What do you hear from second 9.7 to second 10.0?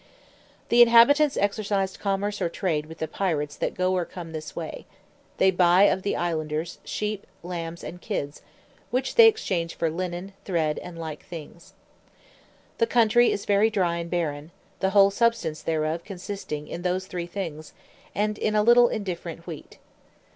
for